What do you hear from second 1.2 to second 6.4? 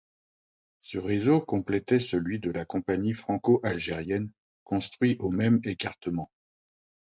complétait celui de la Compagnie franco-algérienne construit au même écartement.